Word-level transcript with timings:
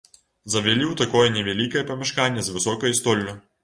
Завялі 0.53 0.85
ў 0.87 0.95
такое 1.03 1.27
невялікае 1.37 1.87
памяшканне 1.93 2.41
з 2.53 2.61
высокай 2.61 2.91
столлю. 3.03 3.43